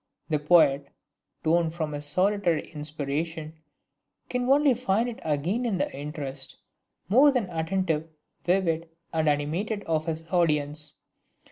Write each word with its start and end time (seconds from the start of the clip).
The 0.29 0.39
poet, 0.39 0.87
torn 1.43 1.69
from 1.69 1.91
his 1.93 2.07
solitary 2.07 2.67
inspiration, 2.71 3.61
can 4.31 4.49
only 4.49 4.73
find 4.73 5.07
it 5.07 5.19
again 5.23 5.63
in 5.63 5.77
the 5.77 5.95
interest, 5.95 6.57
more 7.07 7.31
than 7.31 7.47
attentive, 7.51 8.09
vivid 8.43 8.89
and 9.13 9.29
animated 9.29 9.83
of 9.83 10.05
his 10.05 10.27
audience. 10.31 10.95